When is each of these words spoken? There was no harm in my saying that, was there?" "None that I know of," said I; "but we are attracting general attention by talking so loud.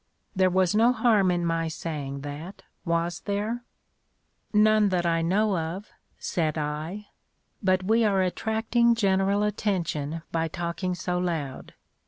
There 0.35 0.49
was 0.49 0.73
no 0.73 0.91
harm 0.93 1.29
in 1.29 1.45
my 1.45 1.67
saying 1.67 2.21
that, 2.21 2.63
was 2.85 3.19
there?" 3.19 3.63
"None 4.51 4.89
that 4.89 5.05
I 5.05 5.21
know 5.21 5.55
of," 5.55 5.91
said 6.17 6.57
I; 6.57 7.09
"but 7.61 7.83
we 7.83 8.03
are 8.03 8.23
attracting 8.23 8.95
general 8.95 9.43
attention 9.43 10.23
by 10.31 10.47
talking 10.47 10.95
so 10.95 11.19
loud. 11.19 11.75